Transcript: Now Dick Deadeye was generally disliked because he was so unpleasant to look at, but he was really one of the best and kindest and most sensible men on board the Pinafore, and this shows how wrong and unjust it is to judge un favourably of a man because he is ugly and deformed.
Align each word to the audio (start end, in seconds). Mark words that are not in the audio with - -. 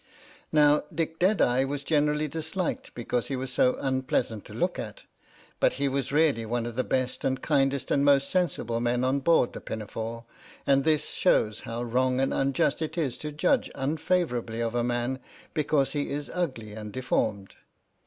Now 0.51 0.81
Dick 0.91 1.19
Deadeye 1.19 1.63
was 1.63 1.83
generally 1.83 2.27
disliked 2.27 2.95
because 2.95 3.27
he 3.27 3.35
was 3.35 3.53
so 3.53 3.77
unpleasant 3.79 4.45
to 4.45 4.53
look 4.55 4.79
at, 4.79 5.03
but 5.59 5.73
he 5.73 5.87
was 5.87 6.11
really 6.11 6.43
one 6.43 6.65
of 6.65 6.75
the 6.75 6.83
best 6.83 7.23
and 7.23 7.39
kindest 7.39 7.91
and 7.91 8.03
most 8.03 8.31
sensible 8.31 8.79
men 8.79 9.03
on 9.03 9.19
board 9.19 9.53
the 9.53 9.61
Pinafore, 9.61 10.25
and 10.65 10.85
this 10.85 11.11
shows 11.11 11.59
how 11.69 11.83
wrong 11.83 12.19
and 12.19 12.33
unjust 12.33 12.81
it 12.81 12.97
is 12.97 13.15
to 13.19 13.31
judge 13.31 13.69
un 13.75 13.95
favourably 13.95 14.59
of 14.59 14.73
a 14.73 14.83
man 14.83 15.19
because 15.53 15.91
he 15.91 16.09
is 16.09 16.31
ugly 16.33 16.73
and 16.73 16.91
deformed. 16.93 17.53